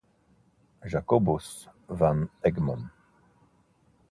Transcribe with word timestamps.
Jacobus 0.93 1.51
van 1.87 2.25
Egmond 2.41 2.89